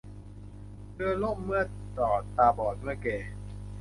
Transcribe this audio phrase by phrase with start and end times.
[0.93, 1.63] เรือล่มเมื่อ
[1.97, 3.17] จอดตาบอดเมื่อแก่